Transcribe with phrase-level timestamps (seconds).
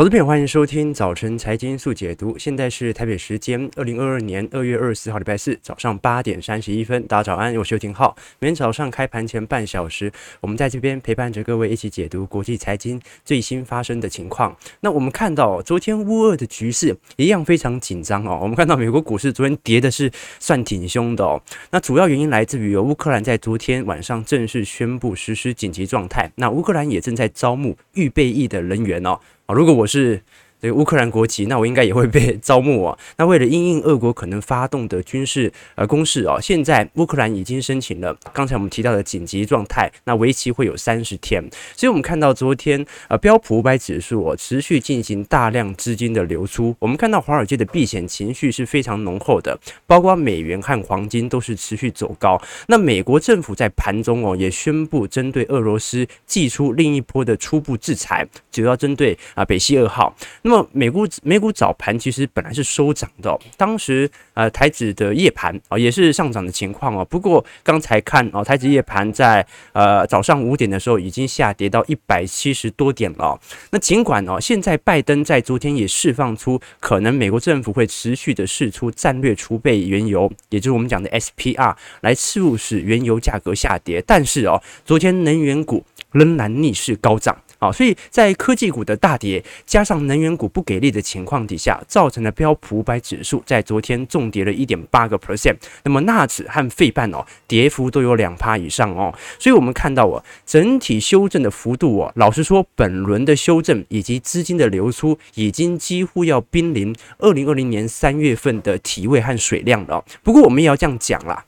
[0.00, 2.38] 好的朋友，欢迎收听早晨财经速解读。
[2.38, 8.16] 现在是台北时间二零二二年二月二十四号礼拜四早上八点三十一分，大家早安，我是邱廷浩。
[8.38, 10.10] 每天早上开盘前半小时，
[10.40, 14.56] 我们在这边陪伴着各位一起解读国际财经最新发生的情况。
[14.80, 18.38] 那我们看到昨天乌俄的局势一样非常紧张哦。
[18.40, 21.38] 我们看到美国股市昨天跌的是算挺凶的哦。
[21.72, 29.20] 那主要原因来自于乌克兰在昨天晚上正式宣布实施紧急状态，那乌克兰也正在招募预备役的人员哦。
[29.52, 30.22] 如果我是
[30.60, 32.98] 这个乌克兰国籍，那我应该也会被 招募啊。
[33.16, 41.42] 那为了因应俄国可能发动的军事呃攻势啊，现在乌克兰已经申请了刚才我们提到的紧急状态，那为期会有三十天。
[41.74, 52.40] 所以我们看到昨天呃标普五百指数哦持续进行大量资金的流出，我们看到华尔街的避险情绪是非常浓厚的，包括美元和黄金都是持续走高。
[52.66, 60.14] 那美国政府在盘中哦也宣布针对俄罗斯祭出另一波的初步制裁，主要针对啊北溪二号。
[60.50, 67.04] 么美股美股早盘其实本来是收涨的，当时呃台指的夜盘啊也是上涨的情况哦。
[67.04, 73.40] 不过刚才看哦台指夜盘在呃早上五点的时候已经下跌到一百七十多点了。
[73.70, 87.36] 那尽管哦现在拜登在昨天也释放出可能美国政府会持续的释出战略储备原油，也就是我们讲的 SPR 来促使原油价格下跌，但是哦昨天能源股仍然逆势高涨。
[87.60, 95.56] 好，所以在科技股的大跌，加上能源股不给力的情况底下，造成了标普五百指数在昨天重跌了一点八个 percent。
[95.84, 99.14] 那么纳指和费半哦，跌幅都有两趴以上哦。
[99.38, 110.02] 所以我们看到哦，整体修正的幅度哦，老实说，本轮的修正以及资金的流出，已经几乎要濒临二零二零年三月份的体位和水量了。
[110.22, 111.44] 不过我们也要这样讲啦。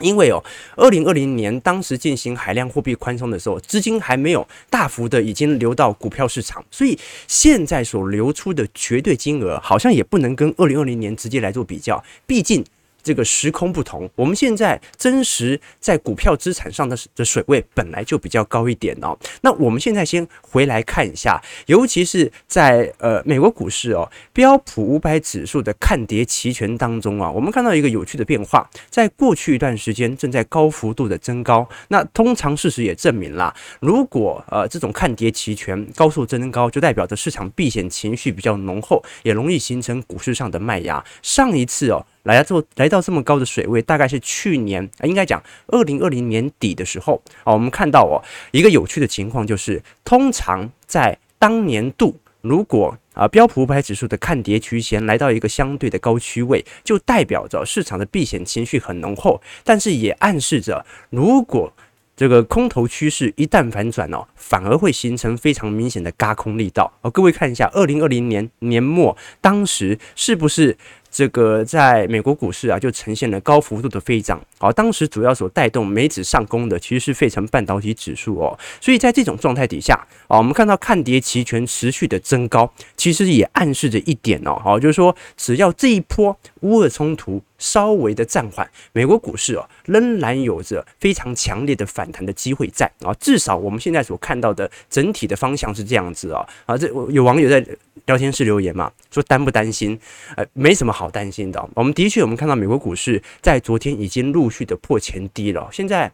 [0.00, 0.42] 因为哦，
[0.76, 12.64] 二零二零年当时进行海量货币宽松的时候，资金还没有大幅的已经流到股票市场，所以现在所流出的绝对金额好像也不能跟二零二零年直接来做比较，毕竟。
[13.02, 19.16] 这个时空不同，我们现在真实在股票资产上的的水位本来就比较高一点哦。
[19.42, 31.68] 那我们现在先回来看一下，尤其是在呃美国股市哦，标普五百指数的看跌期权当中啊，我们看到一个有趣的变化，在过去一段时间正在高幅度的增高。
[31.88, 41.02] 那通常事实也证明了，如果呃这种看跌期权高速增高，就代表着市场避险情绪比较浓厚，也容易形成股市上的卖压。
[41.22, 42.04] 上一次哦。
[42.24, 48.20] 来到这来到这么高的水位，大概是去年啊，应该讲二零二零年底的时候啊，我们看到哦，
[48.50, 61.72] 一个有趣的情况就是，通常在当年度，如果啊标普五百指数的看跌区间来到一个相对的高区位，就代表着市场的避险情绪很浓厚，但是也暗示着如果。
[62.16, 67.10] 这个空头趋势一旦反转哦，反而会形成非常明显的轧空力道哦。
[67.10, 70.76] 各位看一下，二零二零年年末当时是不是
[71.10, 74.40] 这个在美国股市啊就呈现了高幅度的飞涨？
[74.60, 78.56] 哦，当时主要所带动美指上攻的其实是费城半导体指数哦。
[78.80, 79.94] 所以在这种状态底下
[80.28, 87.42] 啊，我们看到看跌期权持续的增高，其实也暗示着一点哦，好，就是说只要这一波乌俄冲突。
[87.58, 97.62] 稍微的暂缓，美国股市哦仍然有着非常强烈的反弹的机会在啊，至少我们现在所看到的整体的方向是这样子啊啊，这有网友在
[98.06, 100.00] 聊天室留言嘛，说担不担心？
[100.36, 101.68] 呃，没什么好担心的。
[101.74, 106.10] 我们的确，我们看到美国股市在昨天已经陆续的破前低了，现在。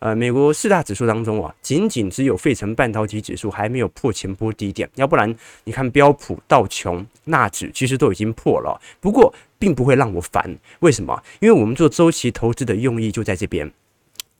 [0.00, 8.80] 呃，美国四大指数当中啊，仅仅只有费城半导体指数还没有破前波低点，要不然你看标普、道琼、纳指其实都已经破了。
[8.98, 11.22] 不过并不会让我烦，为什么？
[11.38, 13.70] 因为我们做周期投资的用意就在这边。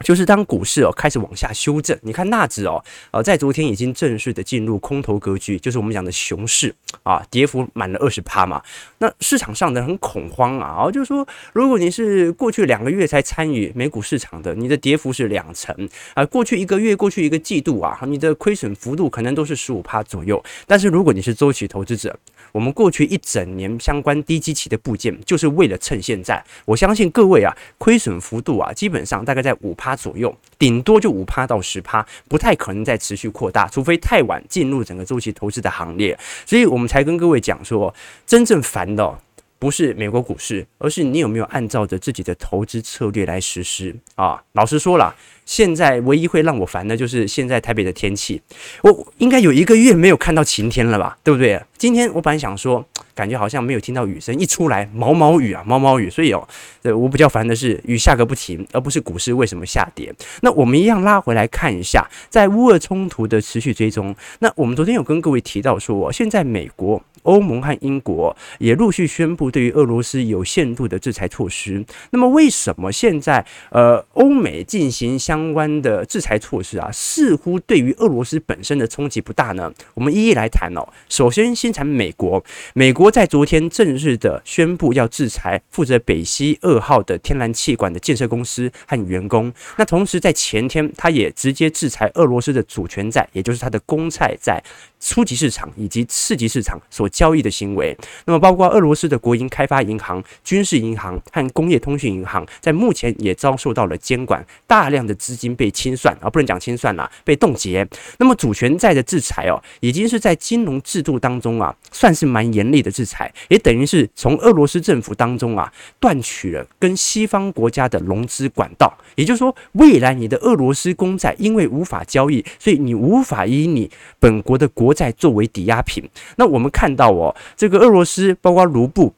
[0.03, 8.63] 就是当股市哦开始往下修正，你看纳指哦，呃，在昨天已经正式的进入空头格局，就是我们讲的熊市啊，跌幅满了二十趴嘛。
[8.97, 20.43] 那市场上的很恐慌啊，就是说，如果你是过去两个月才参与美股市场的，你的跌幅是两成啊；过去一个月、过去一个季度啊，你的亏损幅度可能都是十五趴左右。
[20.67, 22.19] 但是如果你是周期投资者，
[22.53, 26.43] 我们过去一整年相关低基期的部件，就是为了趁现在。
[26.65, 36.19] 我相信各位啊，亏损幅度啊，基本上大概在五趴左右，顶多就五趴到十趴，不太可能再持续扩大，除非太晚进入整个周期投资的行列。
[36.45, 37.95] 所以我们才跟各位讲说，
[38.27, 39.19] 真正烦的
[39.61, 44.43] 不是美国股市，而是你有没有按照着自己的投资策略来实施啊？
[44.55, 45.15] 老实说了，
[45.45, 48.41] 现在唯一会让我烦的就是现在台北的天气，
[48.83, 51.17] 我应该有一个月没有看到晴天了吧？
[51.23, 51.63] 对不对？
[51.77, 52.85] 今天我本来想说。
[53.13, 56.09] 感觉好像没有听到雨声，一出来毛毛雨啊，毛毛雨。
[56.09, 56.49] 所以哦，
[56.81, 60.11] 对我比较烦的是雨下个不停，而不是股市为什么下跌。
[60.41, 64.15] 那我们一样拉回来看一下，在乌俄冲突的持续追踪。
[64.39, 67.03] 那我们昨天有跟各位提到说，现在美国。
[67.23, 71.85] 欧盟和英国也陆续宣布对于俄罗斯有限度的制裁措施。
[72.11, 79.73] 那么，为什么现在呃欧美进行相关的制裁措施啊，似乎对于俄罗斯本身的冲击不大呢？
[79.95, 80.87] 我们一一来谈哦。
[81.09, 82.43] 首先，先谈美国。
[82.75, 89.53] 美国在昨天正式的宣布要制裁负责北溪二号的天然气管的建设公司和员工。
[89.77, 94.63] 那同时在前天，他也直接制裁俄罗斯的主权债，也就是他的公债在
[94.99, 107.87] 初级市场以及次级市场所交易的行为，那么包括俄罗斯的国营开发银行、军事银行和工业通讯银行，在目前也遭受到了监管，大量的资金被清算啊，不能讲清算了，被冻结。
[108.19, 118.93] 那么主权债的制裁哦，已经是在金融制度当中啊，算是蛮严厉的制裁，也等于是从俄罗斯政府当中啊，断取了跟西方国家的融资管道。
[119.17, 126.07] 也就是说，未来你的俄罗斯公债因为无法交易，所以你无法以你本国的国债作为抵押品。
[126.37, 126.91] 那我们看。
[127.01, 129.15] 到哦，这个俄罗斯包括卢布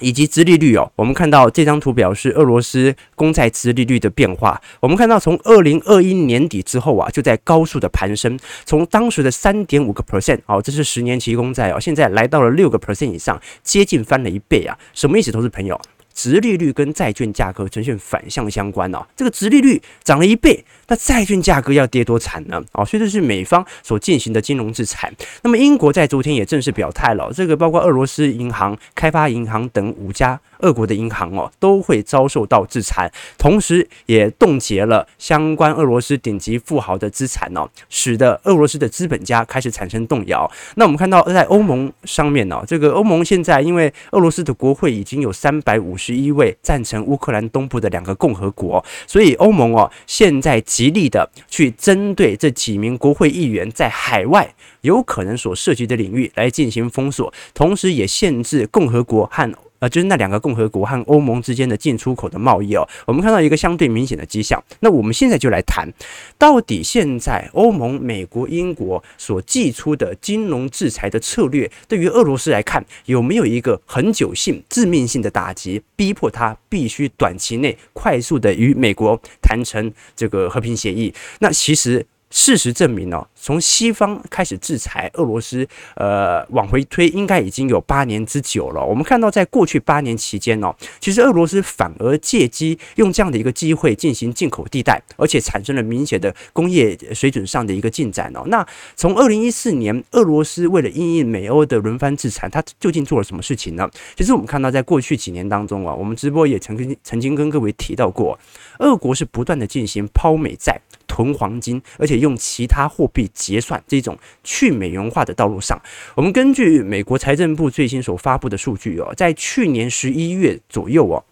[0.00, 4.60] 以及殖利率哦，我们看到这张图表示俄罗斯公债殖利率的变化。
[4.80, 14.76] 我们看到从二零二一年底之后啊，就在高速的攀升，从当时的三点五个 percent 哦，这是十年期公债哦，现在来到了六个 percent 以上，接近翻了一倍啊！
[14.94, 15.78] 什么意思，投资朋友？
[16.14, 20.62] 殖利率跟债券价格呈现反向相关哦，这个殖利率涨了一倍，
[20.92, 22.62] 那债券价格要跌多惨呢？
[22.72, 25.10] 哦，所以这是美方所进行的金融制裁。
[25.40, 30.38] 那么英国在昨天也正式表态了，这个包括俄罗斯银行、开发银行等五家。
[30.62, 40.48] 俄国的银行哦都会遭受到制裁，同时也冻结了相关俄罗斯顶级富豪的资产哦，使得俄罗斯的资本家开始产生动摇。
[40.76, 59.71] 那我们看到在欧盟上面呢，这个欧盟现在因为俄罗斯的国会已经有三百五十一位赞成乌克兰东部的两个共和国，所以欧盟哦现在极力的去针对这几名国会议员在海外有可能所涉及的领域来进行封锁，同时也限制共和国和。
[59.82, 64.62] 呃，就是那两个共和国和欧盟之间的进出口的贸易哦，我们看到一个相对明显的迹象。
[64.78, 65.92] 那我们现在就来谈，
[66.38, 81.12] 到底现在欧盟、美国、英国所祭出的金融制裁的策略，对于俄罗斯来看，有没有一个恒久性、致命性的打击，逼迫他必须短期内快速的与美国谈成这个和平协议？
[81.40, 82.06] 那其实。
[82.32, 88.82] 事实证明哦，从西方开始制裁俄罗斯，呃，往回推应该已经有八年之久了。
[88.84, 98.42] 我们看到，在过去八年期间哦，其实俄罗斯反而借机用这样的一个机会进行进口替代，而且产生了明显的工业水准上的一个进展哦。
[98.46, 103.86] 那从二零一四年，俄罗斯为了应应美欧的轮番制裁，它究竟做了什么事情呢？
[104.16, 108.38] 其实我们看到，在过去几年当中啊，我们直播也曾经曾经跟各位提到过，
[108.78, 110.80] 俄国是不断的进行抛美债。
[111.12, 115.78] 囤黄金，而且用其他货币结算，这种去美元化的道路上，
[116.14, 121.22] 我们根据美国财政部最新所发布的数据哦，在去年十一月左右哦，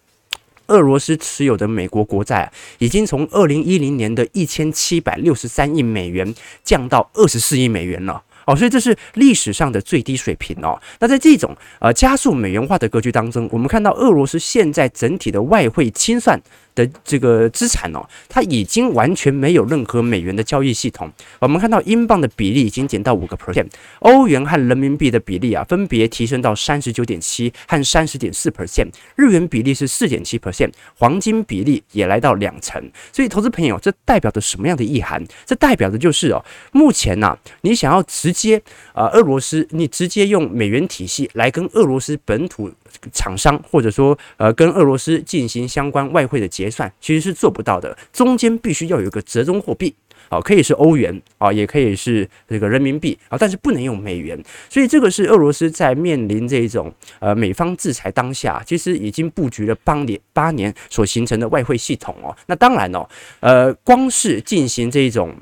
[0.66, 10.78] 俄罗斯持有的美国国债已经从二零一零年的一千七百六十三亿美元降到二十四亿美元了哦，所以这是历史上的最低水平哦。
[10.98, 16.38] 那在这种呃加速美元化的格局当中，我们看到俄罗斯现在整体的外汇清算。
[16.74, 21.10] 的这个资产哦，它已经完全没有任何美元的交易系统。
[21.38, 23.66] 我们看到英镑的比例已经减到五个 percent，
[24.00, 32.80] 欧元和人民币的比例啊，分别提升到三十九点七和三十点四 percent，日元比例是四点七 percent，黄金比例也来到两成。
[33.12, 35.24] 所以，投资朋友，这代表着什么样的意涵？
[35.44, 38.60] 这代表的就是哦，目前呐、啊，你想要直接
[38.92, 42.70] 啊、俄罗斯，你直接用美元体系来跟俄罗斯本土
[43.12, 49.94] 厂商，或者说呃，跟俄罗斯进行相关外汇的结算其实是做不到的，中间必须要有一个折中货币，
[50.28, 54.40] 啊，可以是欧元啊，也可以是这个人民币啊，但是不能用美元。
[54.68, 62.36] 所以这个是俄罗斯在面临这种呃美方制裁当下，其实已经布局了八年八年所形成的外汇系统哦。
[62.46, 63.08] 那当然哦，
[63.40, 65.34] 呃，光是进行这种。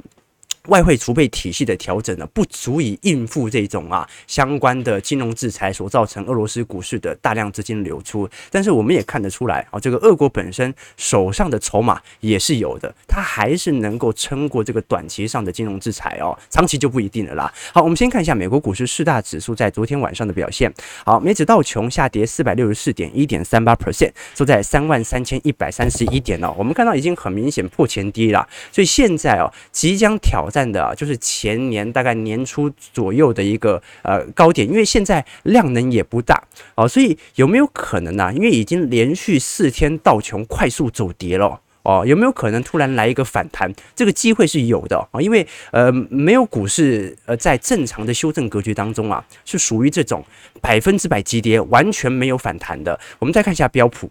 [0.69, 8.29] 外汇储备体系的调整呢，不足以应付这种啊相关的金融制裁所造成俄罗斯股市的大量资金流出。
[8.51, 17.51] 但是我们也看得出来啊，这个俄国本身手上的筹码也是有的，它还是能够撑过这个短期上的金融制裁哦，长期就不一定了啦。
[17.73, 20.71] 好，我们先看一下美国股市四大指数在昨天晚上的表现。
[21.03, 26.55] 好，美指道琼下跌四百六十四点，一点三八 percent，收在三万三千一百三十一点哦。
[26.59, 30.58] 我们看到已经很明显破前低了，所以现在哦，即将挑战。
[30.71, 36.43] 的啊，就是前年大概年初左右的一个呃高点，因为现在量能也不大
[36.75, 43.73] 哦，所以有没有可能呢、因为已经连续四天道琼快速走跌了哦，有没有可能突然来一个反弹？
[43.95, 50.25] 这个机会是有的啊，因为呃没有股市呃在正常的修正格局当中啊，是属于这种
[50.61, 52.99] 百分之百急跌，完全没有反弹的。
[53.19, 54.11] 我们再看一下标普。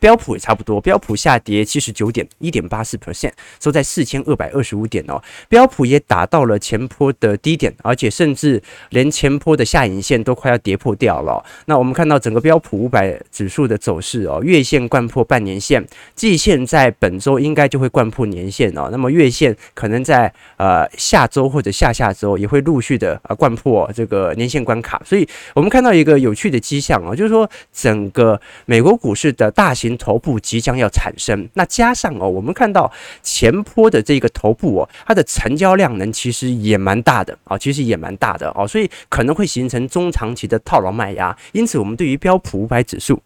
[0.00, 3.30] 标普也差不多，标普下跌七十九点一点八四 percent，
[3.62, 5.22] 收在四千二百二十五点哦。
[5.48, 11.44] 标普也打到了前坡的低点，而且甚至连前坡的下影线都快要跌破掉了。
[11.66, 18.88] 那我们看到整个标普五百指数的走势哦，月线贯破半年线，季线在本周应该就会贯破年线哦。
[18.90, 25.00] 那么月线可能在呃下周或者下下周也会陆续的呃贯破这个年线关卡。
[25.04, 32.90] 所以我们看到一个有趣的迹象啊，就是说整个美国股市的大型头部即将要产生，那加上哦，我们看到
[33.22, 41.36] 前坡的这个头部哦，它的成交量能其实也蛮大的啊，其实也蛮大的哦，所以可能会形成中长期的套牢卖压。
[41.52, 43.20] 因此，我们对于标普五百指数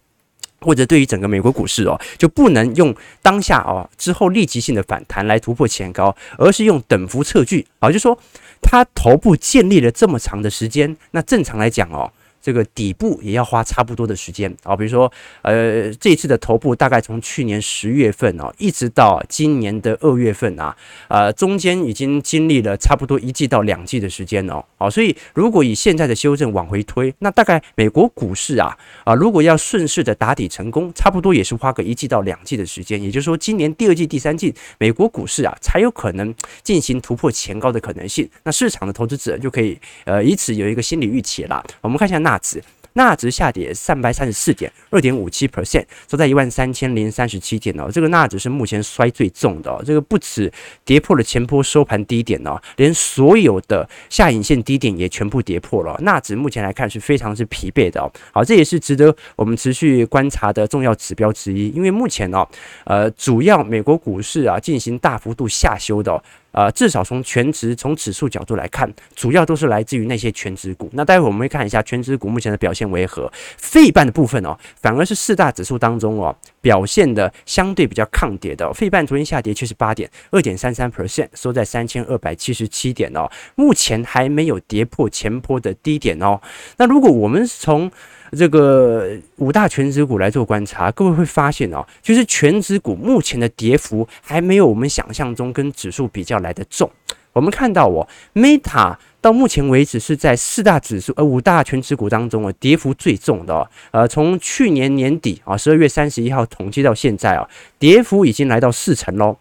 [0.61, 8.19] 或者对于整个美国股市哦，就不能用当下哦之后立即性的反弹来突破前高，而是用等幅测距啊，就说
[8.63, 12.11] 它头部建立了这么长的时间，那正常来讲哦。
[12.45, 15.11] 这个底部也要花差不多的时间啊，比如说，
[15.41, 20.77] 呃，这次的头部大概从去年十月份哦，一直到今年的二月份啊，
[21.09, 41.65] 呃，中间已经经历了差不多一季到两季的时间哦，好，所以如果以现在的修正往回推，那大概美国股市啊，啊，如果要顺势的打底成功，差不多也是花个一季到两季的时间，也就是说，今年第二季、第三季，美国股市啊，才有可能进行突破前高的可能性，那市场的投资者就可以呃，以此有一个心理预期了。
[41.81, 42.34] 我们看一下那。
[42.35, 42.63] 纳指，
[42.95, 47.89] 纳指下跌三百三十四点二点五七 percent，收在一万三千零三十七点哦。
[47.93, 49.81] 这个纳指是目前摔最重的哦。
[49.85, 50.53] 这个不止
[50.85, 55.97] 跌破了前波收盘低点哦，连所有的下影线低点也全部跌破了。
[56.03, 58.11] 纳指目前来看是非常之疲惫的哦。
[58.33, 61.69] 好，这也是值得我们持续观察的重要指标之一。
[61.69, 62.47] 因为目前哦，
[62.85, 66.21] 呃，主要美国股市啊进行大幅度下修的。
[66.55, 70.89] 呃，至少从全值、从指数角度来看，主要都是来自于那些全职股。
[70.93, 73.31] 那待会我们会看一下全职股目前的表现为何。
[73.59, 78.73] 费半的部分哦，反而是四大指数当中哦表现的相对比较抗跌的。
[78.73, 86.41] 费半昨天下跌七十八点二点三三 percent，收在三千二百七十七点哦，目前还没有跌破前波的低点哦。
[86.77, 87.91] 那如果我们从
[88.35, 96.91] 这个五大权值股来做观察，各位会发现哦，就是权值股目前的跌幅还没有我们想象中跟指数比较来得重。
[97.33, 103.69] 我们看到哦，Meta 到目前为止是在四大指数呃五大权值股当中啊跌幅最重的哦。
[103.91, 107.49] 呃，从去年年底啊十二月三十一号统计到现在啊，
[107.79, 109.37] 跌幅已经来到四成喽。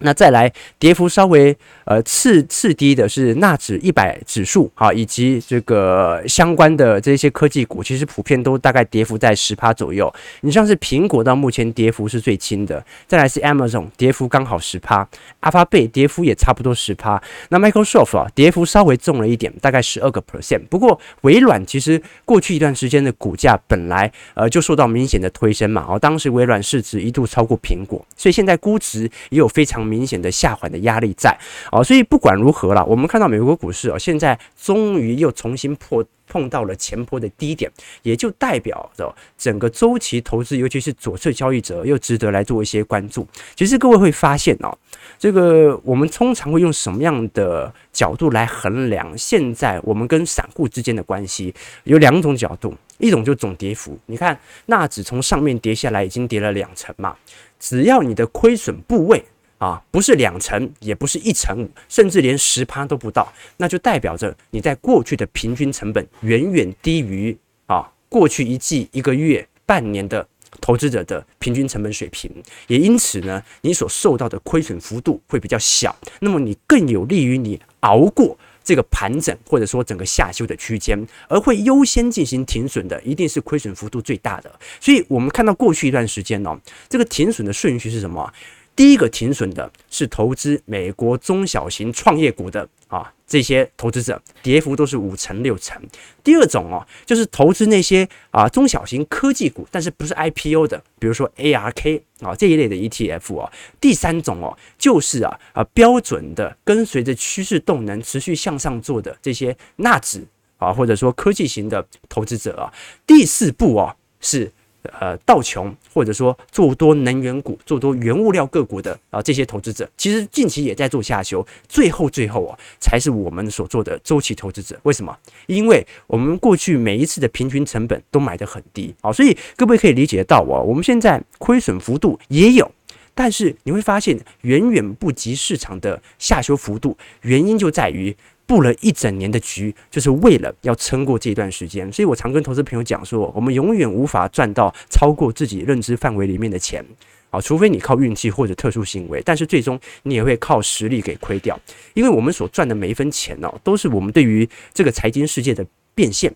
[0.00, 10.12] 那再来，跌幅稍微呃次次低的是纳指一百指数啊，以及这个相关的这些科技股，其实普遍都大概跌幅在十趴左右。
[10.42, 15.08] 你像是苹果到目前跌幅是最轻的，再来是 Amazon 跌幅刚好十趴，
[15.40, 17.22] 阿发贝跌幅也差不多十趴。
[17.48, 20.60] 那 Microsoft 啊跌幅稍微重了一点，大概十二个 percent。
[20.68, 29.85] 不过微软其实过去一段时间的股价本来呃就受到明显的推升嘛，哦，当时微软市值一度超过苹果，所以现在估值也有非常。
[29.86, 31.36] 明显的下缓的压力在
[31.70, 37.70] 哦，所以不管如何啦，我们看到美国股市哦，现在终于又重新破碰到了前坡的低点，
[38.02, 43.26] 也就代表着整个周期投资，尤其是左侧交易者又值得来做一些关注。
[43.54, 44.76] 其实各位会发现哦，
[45.18, 51.54] 这个我们通常会用什么样的角度来衡量现在我们跟散户之间的关系？
[51.84, 57.16] 有两种角度，一种就总跌幅，你看纳指从上面跌下来已经跌了两成嘛，
[57.60, 59.24] 只要你的亏损部位。
[59.58, 67.36] 啊，不是两成，也不是一成五，甚至连十趴都不到，那就代表着你在过去的平均成本远远低于
[67.66, 70.26] 啊过去一季、一个月、半年的
[70.60, 72.30] 投资者的平均成本水平，
[72.66, 84.50] 也因此呢，你所受到的亏损幅度会比较小，那么你更有利于你熬过这个盘整或者说整个下修的区间，而会优先进行停损的，一定是亏损幅度最大的。
[84.80, 86.58] 所以我们看到过去一段时间哦，
[86.88, 88.32] 这个停损的顺序是什么？
[88.76, 95.82] 第一个停损的是投资美国中小型创业股的啊，这些投资者跌幅都是五成六成。
[96.22, 103.50] 第二种哦，就是投资那些啊中小型科技股，但是不是 IPO 的，比如说 ARK 啊这一类的 ETF 哦。
[103.80, 110.22] 第三种哦，就是啊啊标准的跟随着趋势动能持续向上做的这些纳指
[110.58, 112.70] 啊，或者说科技型的投资者啊。
[113.06, 114.52] 第四步哦是。
[115.00, 124.78] 呃，道琼或者说做多能源股、做多原物料个股的啊，这些投资者其实近期也在做下修，最后最后啊，才是我们所做的周期投资者。
[124.82, 125.16] 为什么？
[125.46, 132.70] 因为我们过去每一次的平均成本都买得很低啊，所以各位可以理解到啊，我们现在亏损幅度也有，
[133.14, 138.16] 但是你会发现远远不及市场的下修幅度，原因就在于。
[138.46, 141.92] 布了一整年的局，就是为了要撑过这段时间。
[141.92, 146.84] 所以我常跟投资朋友讲说，我们永远无法赚到超过自己认知范围里面的钱
[147.30, 151.58] 啊，除非你靠运气或者特殊行为，但是最终你也会靠实力给亏掉。
[151.94, 156.32] 因为我们所赚的每一分钱哦，都是我们对于这个财经世界的变现。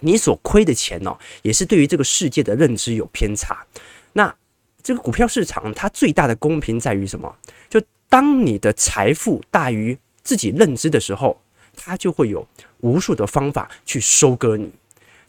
[0.00, 3.64] 你所亏的钱哦，也是对于这个世界的认知有偏差。
[4.12, 4.34] 那
[4.82, 7.34] 这个股票市场它最大的公平在于什么？
[7.70, 11.40] 就当你的财富大于自己认知的时候，
[11.76, 12.44] 他就会有
[12.80, 14.72] 无数的方法去收割你，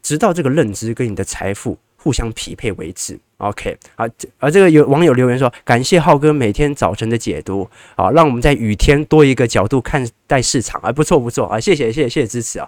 [0.01, 3.19] 直到这个认知跟你的财富互相匹配为止。
[3.37, 4.07] OK，啊，
[4.39, 12.67] 而这个有网友留言说：“感谢浩哥每天早晨的解读，啊，让我们在雨天多一个角度看待市场。”啊，不错不错啊，谢谢谢谢谢谢支持啊。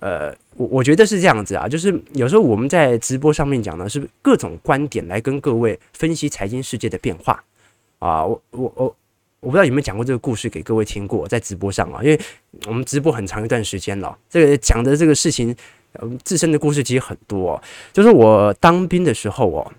[0.00, 7.44] 呃，我我觉得是这样子啊，就是有时候我们在直播上面讲的是各种观点来跟各位分析财经世界的变化
[8.00, 8.96] 啊，我我我。
[9.40, 12.20] 我不知道有没有讲过这个故事给各位听过，在直播上啊，因为
[12.66, 15.54] 我们直播很长一段时间了，这个讲的这个事情，
[15.92, 17.60] 呃，自身的故事其实很多。
[17.92, 19.72] 就是我当兵的时候哦，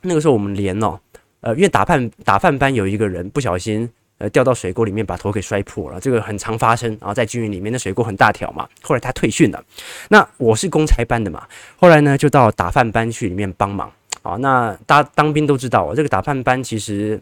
[0.00, 0.98] 那个时候我们连哦，
[1.42, 3.86] 呃，因为打饭打饭班有一个人不小心
[4.16, 6.88] 呃掉到水沟里面，把头给摔破了，这个很常发生。
[6.98, 9.62] 然后在军营里面的水沟很大条嘛，后来他退训了。
[10.08, 14.36] 那我是公差班的嘛，后来呢就到打饭班去里面帮忙啊。
[14.36, 17.20] 那大家当兵都知道，这个打饭班其实。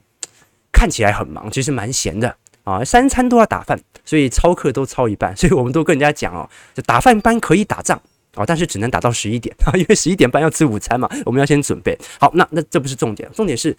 [0.74, 7.96] 看起来很忙，其实蛮闲的啊，三餐都要打饭，所以操课都操一半， 所以我们都跟人家讲哦，就打饭班可以打仗
[8.34, 12.30] 啊，但是只能打到十一点啊， 因为十一点半要吃午餐嘛，我们要先准备好。
[12.34, 13.76] 那那这不是重点，重点是，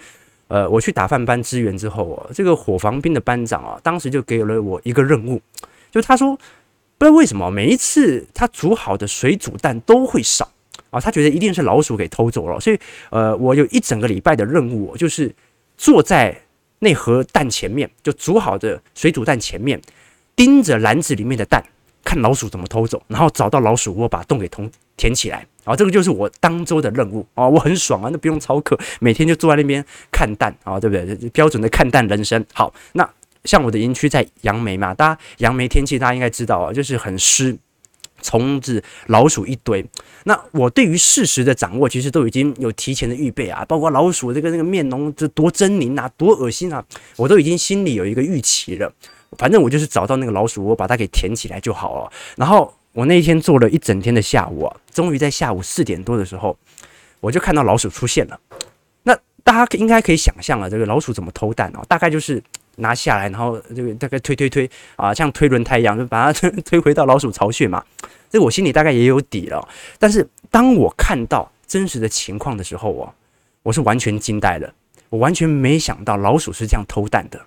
[0.47, 5.41] 呃，我去打饭班支援之后哦，这个伙房兵的班长啊，当时就给了我一个任务，
[5.91, 6.35] 就他说，
[6.97, 10.49] 不知道为什么每一次他煮好的水煮蛋都会少
[10.91, 15.33] 啊，他觉得一定是老鼠给偷走了，所以呃，我有一整个礼拜的任务就是
[15.75, 16.39] 坐在。
[16.79, 19.81] 那盒蛋前面就煮好的水煮蛋前面，
[20.35, 21.63] 盯着篮子里面的蛋，
[22.03, 25.45] 看老鼠怎么偷走，然后找到老鼠窝，把洞给通填起来。
[25.63, 31.29] 啊，这个就是我当周的任务啊，我很爽啊，那不用操课，每天就坐在那边看蛋啊，对不对？
[31.29, 32.45] 标准的看蛋人生。
[32.53, 33.09] 好，那
[33.45, 37.57] 像我的营区在杨梅嘛，大家杨梅天气大家应该知道啊，就是很湿。
[38.25, 39.85] 虫子、老鼠一堆，
[40.23, 46.83] 那我对于事实的掌握，其实都已经有提前的预备啊，包括老鼠这个那个面容这多狰狞啊，多恶心啊，
[47.17, 48.91] 我都已经心里有一个预期了。
[49.37, 52.11] 反正我就是找到那个老鼠窝，把它给填起来就好了。
[52.35, 56.57] 然后我那一天做了一整天的下午啊，终于在下午四点多的时候，
[57.19, 58.39] 我就看到老鼠出现了。
[59.03, 61.85] 那大家应该可以想象啊，这个老鼠怎么偷蛋哦？
[61.87, 62.41] 大概就是。
[62.77, 67.83] 拿下来，然后这个大概推推推啊，像推轮胎一样，就把它推推回到老鼠巢穴嘛。
[68.29, 69.67] 这我心里大概也有底了。
[69.97, 73.13] 但是当我看到真实的情况的时候，哦
[73.63, 74.73] 我是完全惊呆了。
[75.09, 77.39] 我完全没想到老鼠是这样偷蛋的。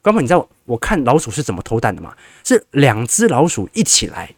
[0.00, 2.14] 哥们，你知道我看老鼠是怎么偷蛋的吗？
[2.44, 4.34] 是两只老鼠一起来，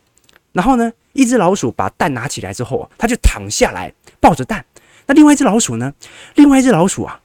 [0.52, 4.64] 然后呢，一只老鼠把蛋拿起来之后，它就躺下来抱着蛋。
[5.06, 5.92] 那另外一只老鼠呢？
[6.36, 7.20] 另外一只老鼠啊。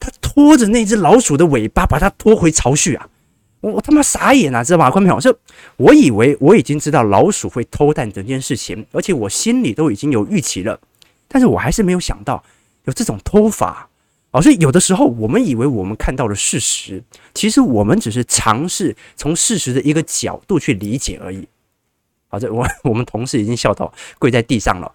[0.00, 3.08] 他拖着那只老鼠的尾巴，把它拖回巢穴啊！
[3.60, 4.90] 我他妈傻眼啊，知道吗？
[4.90, 5.38] 观众朋友，就
[5.76, 10.80] 我以为我已经知道老鼠会偷蛋这件事情，而且我心里都已经有预期了，
[11.28, 12.42] 但是我还是没有想到
[12.86, 13.86] 有这种偷法
[14.30, 14.40] 啊！
[14.40, 21.46] 所以有的时候我们以为我们看到了事实，其实我们只是尝试从事实的一个角度去理解而已。
[22.28, 24.90] 好，这我我们同事已经笑到跪在地上了，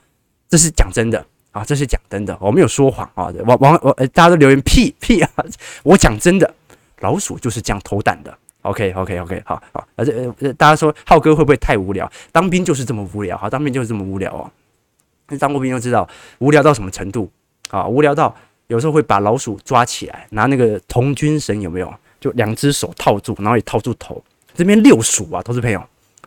[0.50, 1.24] 这是讲真的。
[1.56, 3.32] 啊，这是讲真的，我没有说谎啊！
[3.46, 5.32] 王王我大家都留言屁屁啊！
[5.84, 6.54] 我讲真的，
[7.00, 8.38] 老鼠就是这样偷蛋的。
[8.64, 10.12] OK OK OK，好好，而且
[10.58, 12.12] 大家说浩哥会不会太无聊？
[12.34, 14.52] 当兵就是这么无聊，好，当兵就是这么无聊哦。
[15.40, 16.06] 当过兵就知道
[16.40, 17.32] 无聊到什么程度
[17.70, 17.88] 啊？
[17.88, 18.36] 无聊到
[18.68, 21.94] 有时候会把老鼠抓起来，拿那个童军绳有没有？
[22.20, 24.22] 就两只手套住，然后也套住头，
[24.54, 25.82] 这边遛鼠啊，投资朋友。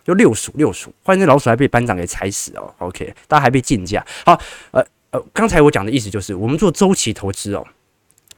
[0.07, 2.73] 就遛鼠遛鼠，后来那老鼠还被班长给踩死哦。
[2.79, 4.03] OK，大家还被竞价。
[4.25, 4.83] 好，呃。
[5.11, 7.65] 呃，刚才我讲的意思就是，我们做周期投资哦，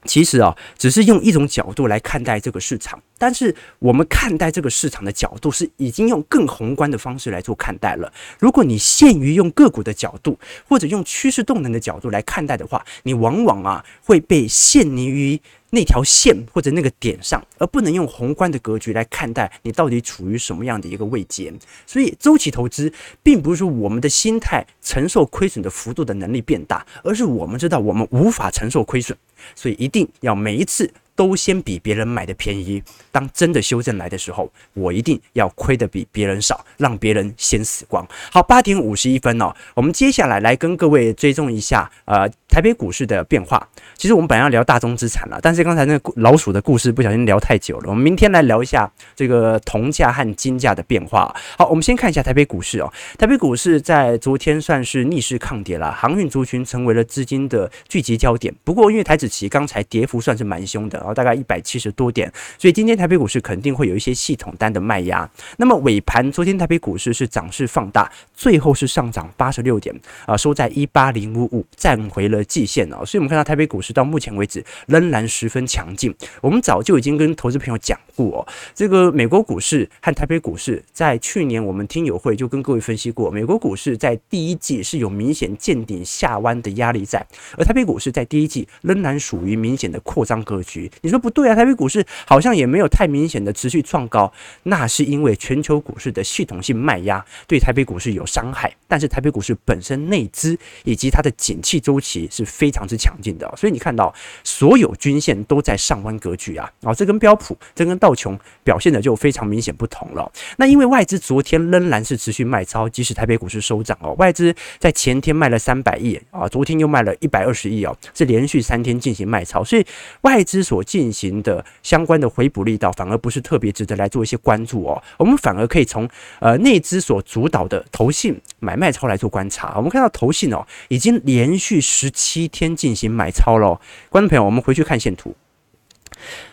[0.05, 8.13] 其实啊，只是用一种角度来看待这个市场，但是我们看待这个市场的角度是已经用更宏观的方式来做看待了。
[8.39, 15.41] 如果你限于用个股的角度，或者用趋势动能的角度来看待的话，你往往啊会被限泥于。
[15.71, 21.53] 那条线或者那个点上，而不能用宏观的格局来看待你到底处于什么样的一个位阶。
[21.87, 29.17] 所以，周期投资并不是说我们的心态承受亏损的幅度的能力变大，而是我们知道我们无法承受亏损，
[29.55, 32.83] 所以一定要每一次都先比别人买的便宜。
[33.13, 38.09] 当真的修正来的时候，我一定要亏的比别人少，让别人先死光。
[38.33, 42.27] 好，八点五十一分哦，我们接下来来跟各位追踪一下，呃。
[42.51, 43.65] 台北股市的变化，
[43.97, 47.85] 其实我们本来要聊大宗资产了，但是刚才那个老鼠的故事不小心聊太久了。
[47.89, 51.33] 我们明天来聊一下这个铜价和金价的变化。
[51.57, 52.93] 好，我们先看一下台北股市哦。
[53.17, 58.53] 台北股市在昨天算是逆势抗跌了，航运族群成为了资金的聚集焦点。
[58.65, 65.29] 不过因为台指期刚才跌幅算是蛮凶的，哦大概一百七十多点，所以今天台北股市肯定会有一些系统单的卖压。
[65.57, 72.45] 那么尾盘昨天台北股市是涨势放大，最后是上涨八十六点啊，收在一八零五五，站回了。
[72.51, 76.13] 季线哦，所以我们看到台北股市到目前为止仍然十分强劲。
[76.41, 87.25] 我们早就已经跟投资朋友讲过哦，这个美国股市和台北股市在去年我们听友会就跟各位分析过，美国股市在第一季是有明显见顶下弯的压力在，
[87.57, 90.90] 而台北股市在第一季仍然属于明显的扩张格局。
[91.01, 91.55] 你说不对啊？
[91.55, 94.33] 台北股市好像也没有太明显的持续创高，
[94.65, 102.21] 那是因为全球股市的系统性卖压对台北股市有伤害，但是台北股市本身内资以及它的景气周期。
[102.31, 110.31] 是非常之强劲的，所以你看到所有均线都在上弯格局啊，哦这跟标普、这跟道琼表现的就非常明显不同了。
[110.57, 119.85] 那因为外资昨天仍然是持续卖超，即使台北股市收涨哦，外资在前天卖了三百亿啊，昨天又卖了一百二十亿哦，是连续三天进行卖超，所以
[120.23, 126.07] 外资所进行的相关的回补力道反而不是特别值得来做一些关注哦，我们反而可以从
[126.41, 132.51] 呃内资所主导的投信买卖超来做观察，我们看到投信哦已经连续十七。
[132.51, 135.35] 天进行买超了，观众朋友，我们回去看线图。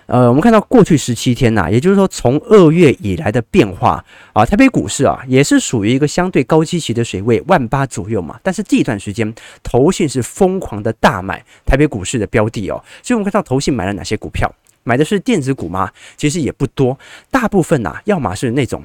[0.05, 8.39] 呃，我们看到过去十七天呐、也就是说从二月以来的变化啊，台北股市啊也是属于一个相对高基期的水位，万八左右嘛。
[8.41, 12.81] 但是这一段时间，投信是疯狂的大买台北股市的标的哦。
[13.03, 14.49] 所以我们看到投信买了哪些股票？
[14.83, 15.91] 买的是电子股吗？
[16.15, 16.97] 其实也不多，
[17.29, 18.81] 大部分呐、要么是那种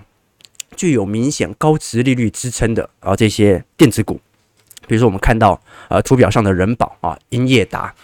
[0.75, 4.21] 具有明显高值利率支撑的啊这些电子股。
[4.89, 7.95] 比如说，我们看到呃图表上的人保啊、英业达，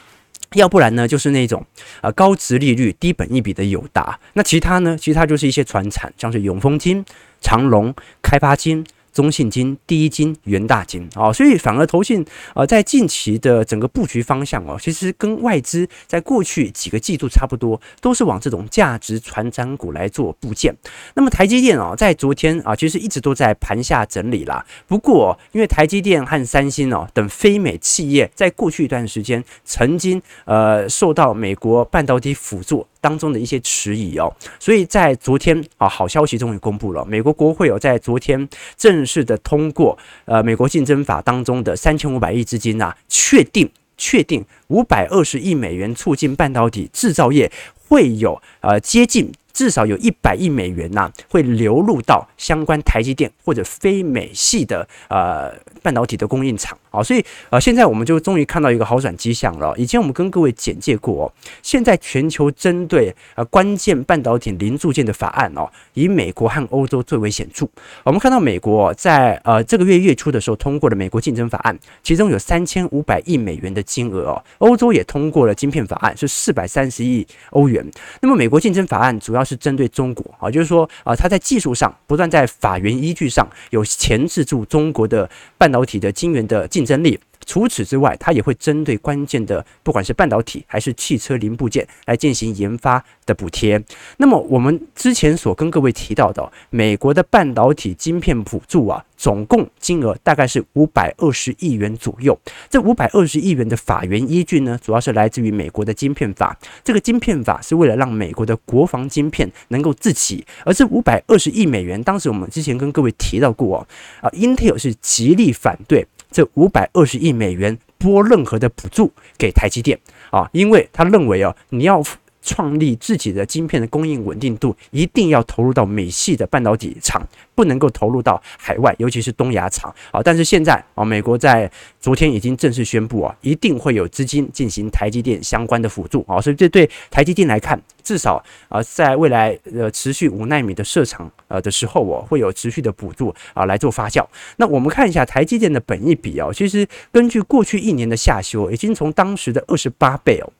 [0.54, 1.64] 要不然呢就是那种
[2.00, 4.18] 呃高值利率、低本一笔的友达。
[4.34, 7.04] 那其他呢，其他就是一些船产，像是永丰金、
[7.40, 8.84] 长隆、开发金。
[9.18, 20.72] 中信金、第一金、元大金啊，所以反而投信呃在近期的整个布局方向哦，其实跟外资在过去几个季度差不多，都是往这种价值传产股来做布建。
[21.14, 24.64] 那么台积电哦，在昨天啊，其实一直都在盘下整理啦。
[24.86, 32.86] 不过因为台积电和三星哦等非美企业，在过去一段时间曾经呃受到美国半导体辅助。
[33.00, 47.50] 当中的一些迟疑哦，所以在昨天啊，好消息终于公布了，美国国会有在昨天正式的通过呃美国竞争法当中的三千五百亿资金呐，确定确定五百二十亿美元促进半导体制造业
[47.88, 49.32] 会有呃接近。
[49.58, 59.74] 至少有一百亿美元呐、会流入到相关台积电或者非美系的呃半导体的供应厂啊，所以呃现在我们就终于看到一个好转迹象了。
[59.76, 67.66] 以前我们跟各位简介过，哦，现在全球针对呃关键半导体零组件的法案哦，以美国和欧洲最为显著。
[68.04, 74.44] 我们看到美国在呃这个月月初的时候通过了美国竞争法案，其中有三千五百亿美元的金额哦。
[74.58, 77.84] 欧洲也通过了晶片法案，是四百三十亿欧元。
[78.20, 87.18] 那么美国竞争法案主要是针对中国啊，就是说啊，他在技术上不断在法源依据上有钳制住中国的半导体的晶圆的竞争力。
[87.48, 93.82] 除此之外，它也会针对关键的，不管是半导体还是汽车零部件来进行研发的补贴。
[94.18, 102.38] 那么，我们之前所跟各位提到的美国的半导体晶片补助啊，总共金额大概是五百二十亿元左右。
[102.68, 106.54] 这五百二十亿元的法源依据呢，主要是来自于美国的晶片法。
[106.84, 113.86] 这个晶片法是为了让美国的国防晶片能够自给，而这五百二十亿美元，当时我们之前跟各位提到过哦
[114.20, 116.06] 啊，Intel 是极力反对。
[116.30, 119.98] 这五百二十亿美元拨任何的补助给台积电。
[120.30, 122.02] 啊，因为他认为啊，你要
[122.48, 127.22] 创立自己的晶片的供应稳定度，一定要投入到美系的半导体厂，
[127.54, 130.22] 不能够投入到海外，尤其是东亚厂啊。
[130.22, 144.26] 但是现在啊，美国在昨天已经正式宣布啊，一定会有资金进行台积电相关的辅助啊，所以这对台积电来看，至少啊，在未来呃持续五纳米的设厂呃的时候我，会有持续的补助啊来做发酵。
[144.56, 150.50] 那我们看一下台积电的本益比哦，其实根据过去一年的下修，已经从当时的二十八倍哦。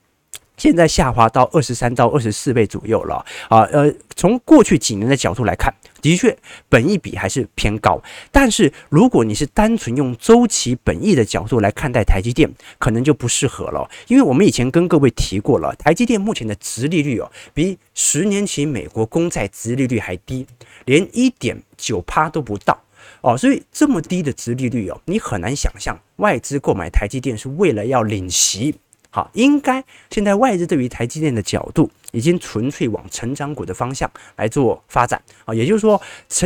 [0.58, 6.36] 现在下滑到二十三到二十四倍左右了啊，呃，从过去几年的角度来看，的确
[6.68, 8.02] 本益比还是偏高。
[8.30, 20.44] 但是如果你是单纯用周期本益的角度来看待台积电，可能就不适合了，因为我们以前跟各位提过了，台积电目前的殖利率哦，比十年期美国公债殖利率还低，
[20.84, 22.76] 连一点九趴都不到
[23.20, 28.74] 哦，所以这么低的殖利率哦，你很难想象外资购买台积电是为了要领息。
[29.18, 35.20] 好，应该现在外资对于台积电的角度已经纯粹往成长股的方向来做发展。
[35.44, 36.00] 啊，也就是说，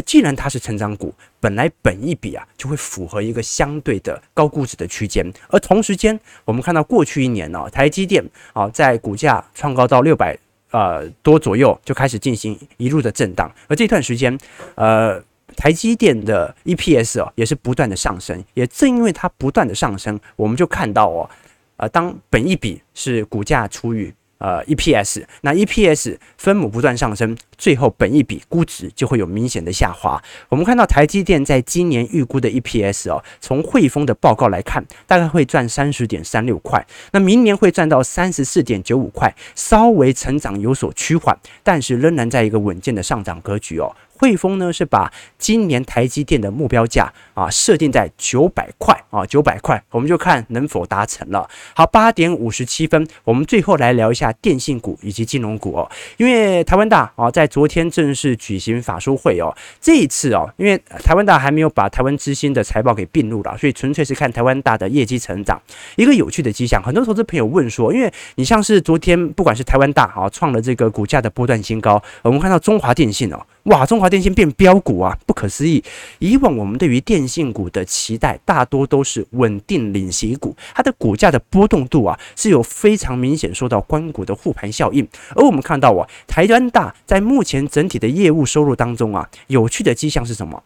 [0.07, 10.35] 既然它是成长股，本来本一比啊就会符合一个相对的高估值的区间，而同时间我们看到过去一年呢，台积电啊在股价创高到六百
[10.71, 14.39] 呃多左右就开始进行一路的震荡，而这段时间
[14.77, 15.23] 呃
[15.55, 21.29] 台积电的 EPS 哦也是不断的上升，也正因为它不断的上升，我们就看到哦。
[21.77, 30.21] 呃，当本一比是股价除以呃 EPS，那 EPS 分母不断上升，最后本一比估值就会有明显的下滑。
[30.49, 43.95] 我们看到台积电在今年预估的 EPS 哦，从汇丰的报告来看，大概会赚三十点三六块，那明年会赚到三十四点九五块，稍微成长有所趋缓，但是仍然在一个稳健的上涨格局哦。
[44.23, 51.51] 汇丰呢是把今年台积电的目标价啊设定在九百块啊九百块，我们就看能否达成了。
[51.75, 55.91] 好，八点五十七分，我们最后来聊一下电信股以及金融股哦。
[56.19, 65.61] 因为台湾大啊在昨天正式举行法说会哦，这一次哦，因为台湾大还没有把台湾之星的财报给并入了，所以纯粹是看台湾大的业绩成长。
[65.97, 73.45] 一个有趣的迹象，很多投资朋友问说，因为你像是昨天不管是台湾大啊创了这个股价的波段新高，我们看到中华电信哦。
[73.65, 75.83] 哇，中华电信变标股啊，不可思议！
[76.19, 85.07] 以往我们对于电信股的期待，大多都是稳定领息股，它的股价的波动度啊，是有非常明显受到关股的护盘效应。
[85.37, 90.61] 而我们看到啊，台湾大在目前整体的业务收入当中啊，有趣的迹象是什么？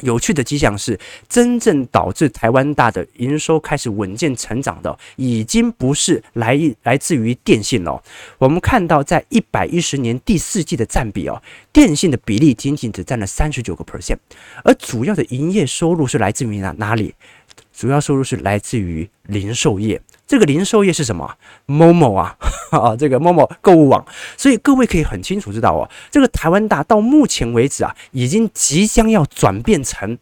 [0.00, 8.02] 有趣的迹象是，真正导致台湾大的营收开始稳健成长的，已经不是来来自于电信了。
[8.38, 11.40] 我们看到，在一百一十年第四季的占比哦，
[11.72, 14.16] 电信的比例仅仅只占了三十九个 percent，
[14.64, 17.14] 而主要的营业收入是来自于哪哪里？
[17.72, 20.00] 主要收入是来自于零售业。
[20.32, 22.34] 这个零售业是什么某某啊，
[22.72, 24.02] 啊，这个某某购物网。
[24.38, 30.16] 所以各位可以很清楚知道哦，这个台湾大到目前为止啊，已经即将要转变成。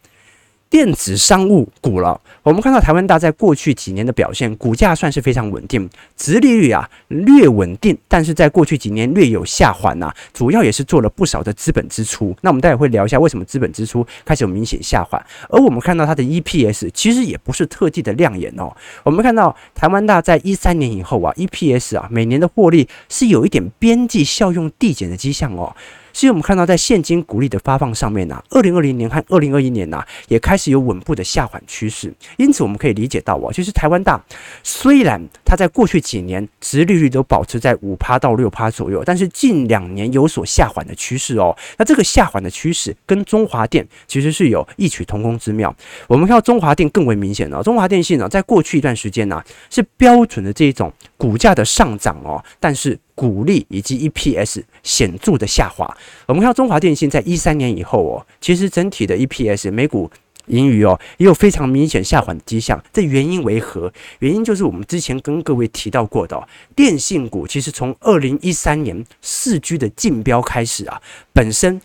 [0.71, 12.33] 电子商务股了，我们看到台湾大在过去几年的表现，股价算是非常稳定，殖利率啊略稳定，但是在过去几年略有下滑呐，主要也是做了不少的资本支出。
[12.43, 18.73] 那我们待会会聊一下为什么资本支出开始有明显下滑，而我们看到它的 EPS 其实也不是特地的亮眼哦。
[19.03, 25.75] 我们看到台湾大在一三年以后啊，EPS 啊每年的获利是有一点边际效用递减的迹象哦。
[26.13, 32.13] 所以我们看到，在现金股利的发放上面呢，二零二零年和二零二一年呢，也开始有稳步的下缓趋势。
[32.37, 34.21] 因此，我们可以理解到哦，其实台湾大
[34.63, 41.57] 虽然它在过去几年殖利率都保持在五趴到六趴左右，但是近两年有所下缓的趋势哦。
[41.79, 45.75] 那这个下缓的趋势跟中华电其实是有异曲同工之妙。
[46.09, 52.99] 我们看到中华电更为明显了，中华电信呢，在过去一段时间呢，是标准的这种股价的上涨哦，但是。
[53.21, 60.11] 股利以及 EPS 显著的下滑，我们看到中华电信在一三年以后哦，其实整体的 EPS 每股
[60.47, 62.83] 盈余哦，也有非常明显下滑的迹象。
[62.95, 63.93] 这原因为何？
[64.21, 71.03] 原因就是我们之前跟各位提到过的哦，电信股其实从二零一三年四 G 的竞标开始啊，
[71.35, 71.79] 本身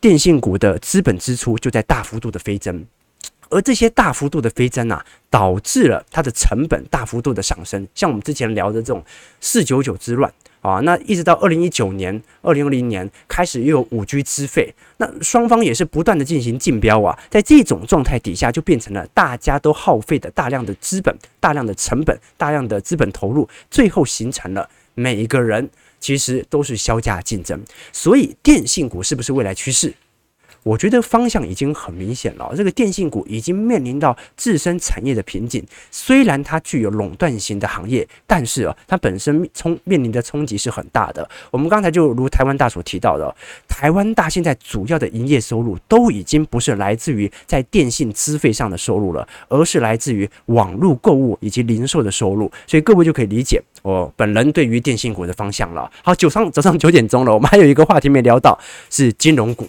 [0.00, 2.86] 电信股的资本支出就在大幅度的飞增。
[3.48, 7.86] 而这些大幅度的飞增啊，导致了它的成本大幅度的上升。
[7.92, 9.04] 像我们之前聊的这种
[9.40, 10.32] 四九九之乱
[10.66, 17.16] 啊，那一直到二零一九年、二零二零年开始又有五 G 资费，那双方也是不断的进行竞标啊。
[17.30, 27.62] 在这种状态底下，就变成了大家都耗费的大量的资本、大量的成本、大量的资本投入，最后形成了每一个人其实都是削价竞争。
[27.92, 29.94] 所以电信股是不是未来趋势？
[30.66, 32.52] 我觉得方向已经很明显了。
[32.56, 41.30] 这个电信股已经面临到自身产业的瓶颈，虽然它具有垄断型的行业，但是啊，它本身冲面临的冲击是很大的。
[41.52, 43.32] 我们刚才就如台湾大所提到的，
[43.68, 52.50] 台湾大现在主要的营业收入都已经不是来自于在电信资费上的收入了，而是来自于网络购物以及零售的收入。
[52.66, 55.88] 所以各位就可以理解我本人对于电信股的方向了。
[56.02, 58.58] 好，早上早上九点钟了，我们还有一个话题没聊到，
[58.90, 59.68] 是金融股。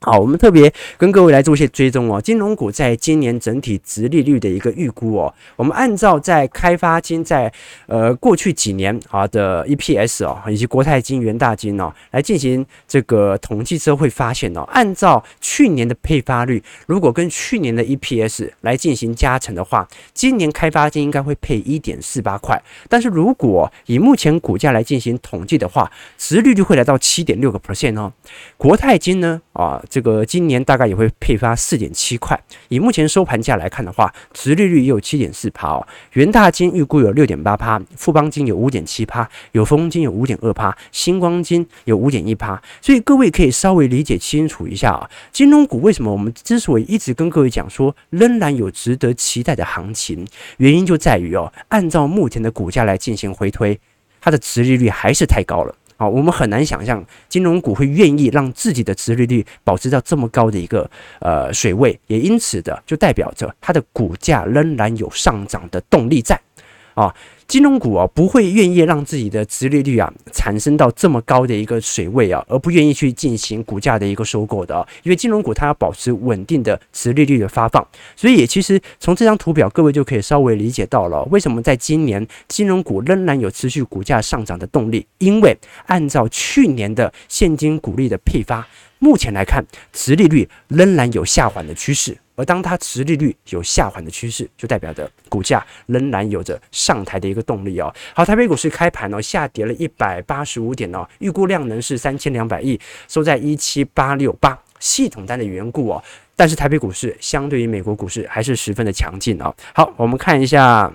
[0.00, 2.20] 好，我们特别跟各位来做一些追踪哦。
[2.20, 7.52] 金融股在今年整体值利率的一个预估哦，我们按照在开发金在
[7.88, 22.62] 呃过去几年啊的 EPS 哦，以及国泰金、元大金哦来进行这个统计之后，会发现哦，按照去年的配发率，如果跟去年的 EPS 来进行加成的话，今年开发金应该会配一点四八块。
[22.88, 28.12] 但是如果以目前股价来进行统计的话，值利率会来到七点六个 percent 哦。
[28.56, 29.82] 国泰金呢啊。
[29.88, 35.86] 这个今年大概也会配发四点七块，以目前收盘价来看的话，殖利率也有七点四趴哦。
[36.12, 42.60] 元大金预估有六点八趴，富邦金有五点七趴，友丰金有五点二趴，新光金有五点一趴。
[42.80, 50.26] 所以各位可以稍微理解清楚一下啊，金融股为什么我们之所以一直跟各位讲说仍然有值得期待的行情，
[50.58, 53.78] 原因就在于哦，按照目前的股价来进行回推，
[54.20, 55.74] 它的殖利率还是太高了。
[56.00, 66.40] 好，我们很难想象金融股会愿意让自己的殖利率保持到这么高的一个呃水位，也因此的就代表着它的股价仍然有上涨的动力在。
[66.98, 67.14] 啊。
[67.46, 77.82] 金融股啊，不会愿意让自己的殖利率啊产生到这么高的一个水位啊，而不愿意去进行股价的一个收购的啊，因为金融股它要保持稳定的殖利率的发放，
[78.14, 85.56] 所以其实从这张图表，各位就可以稍微理解到了为什么在今年金融股仍然有持续股价上涨的动力，因为
[85.86, 92.18] 按照去年的现金股利的配发，目前来看，殖利率仍然有下缓的趋势。
[92.38, 97.92] 而当它殖利率有下缓的趋势，就代表着股价仍然有着上台的一个动力哦。
[98.14, 104.56] 好，台北股市开盘哦，下跌了一百八十五点哦，预估量能是三千两百亿，收在一七八六八。
[104.78, 106.00] 系统单的缘故哦，
[106.36, 109.52] 但是台北股市相对于美国股市还是十分的强劲哦。
[109.74, 110.88] 好，我们看一下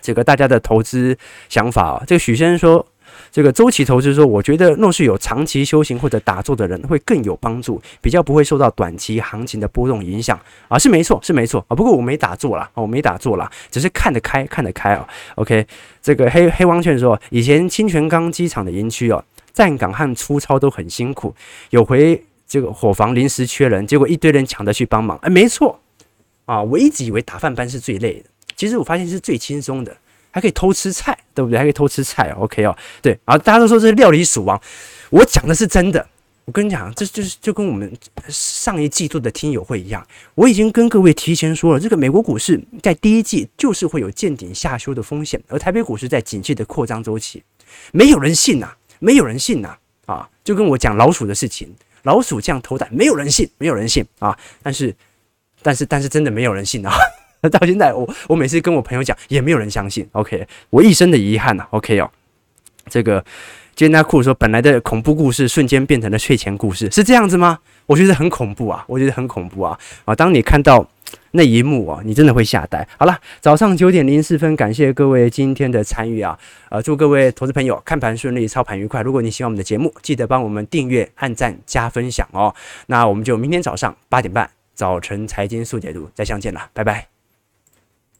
[0.00, 2.04] 这个大家的投资想法哦。
[2.06, 2.86] 这个许先生说。
[3.32, 10.38] 这个周期投资说，我觉得若是有长期修行或者打坐的人会更有帮助，比较不会受到短期行情的波动影响
[10.68, 11.76] 啊，是没错，是没错啊。
[11.76, 15.08] 不过我没打坐啦，我没打坐啦，只是看得开，看得开啊。
[15.36, 15.64] OK，
[16.02, 21.32] 这个黑黑王劝说，以前清泉岗机场的营区哦，站岗和出操都很辛苦，
[21.70, 25.78] 有回这个伙房临时缺人，结果一堆人抢着去帮忙，哎，没错
[26.46, 28.24] 啊，我一直以为打饭班是最累的，
[28.56, 29.96] 其实我发现是最轻松的。
[30.30, 31.58] 还可以偷吃菜，对不对？
[31.58, 33.18] 还可以偷吃菜，OK 哦，对。
[33.24, 34.60] 啊大家都说这是料理鼠王，
[35.10, 36.06] 我讲的是真的。
[36.46, 37.92] 我跟你讲，这就是就跟我们
[38.28, 47.40] 上一季度的听友会一样，我已经跟各位提前说了，这个美国股市在第一季就是会有见顶下修的风险，而台北股市在景气的扩张周期，
[47.92, 54.36] 没有人信呐、没有人信呐，啊，就跟我讲老鼠的事情，老鼠这样偷蛋，没有人信，没有人信啊。
[54.60, 54.92] 但是，
[55.62, 56.92] 但是，但是真的没有人信啊。
[57.48, 60.06] 到现在，我我每次跟我朋友讲，也没有人相信。
[60.12, 61.66] OK，我一生的遗憾呐。
[61.70, 62.10] OK 哦，
[62.88, 63.24] 这个
[63.74, 67.58] 杰纳库说，本来的恐怖故事瞬间变成了睡前故事，是这样子吗？
[67.86, 70.14] 我觉得很恐怖啊，我觉得很恐怖啊啊！
[70.14, 70.86] 当你看到
[71.32, 72.86] 那一幕啊，你真的会吓呆。
[72.98, 76.38] 好了，早上九点零四分，感谢各位今天的参与啊！
[76.68, 79.02] 呃，祝各位投资朋友看盘顺利，操盘愉快。
[79.02, 82.54] 如果你喜欢我们的节目，记得帮我们订阅、按赞、加分享哦。
[82.86, 87.09] 那我们就明天早上八点半，早晨财经速解读再相见了，拜拜。